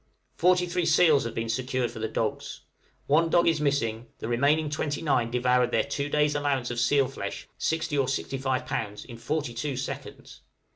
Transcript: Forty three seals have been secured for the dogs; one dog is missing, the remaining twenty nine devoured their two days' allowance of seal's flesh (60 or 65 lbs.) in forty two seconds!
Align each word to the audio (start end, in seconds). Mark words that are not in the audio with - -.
Forty 0.35 0.65
three 0.65 0.87
seals 0.87 1.25
have 1.25 1.35
been 1.35 1.47
secured 1.47 1.91
for 1.91 1.99
the 1.99 2.07
dogs; 2.07 2.61
one 3.05 3.29
dog 3.29 3.47
is 3.47 3.61
missing, 3.61 4.07
the 4.17 4.27
remaining 4.27 4.67
twenty 4.67 4.99
nine 4.99 5.29
devoured 5.29 5.69
their 5.69 5.83
two 5.83 6.09
days' 6.09 6.33
allowance 6.33 6.71
of 6.71 6.79
seal's 6.79 7.13
flesh 7.13 7.47
(60 7.59 7.99
or 7.99 8.07
65 8.07 8.65
lbs.) 8.65 9.05
in 9.05 9.17
forty 9.19 9.53
two 9.53 9.77
seconds! 9.77 10.41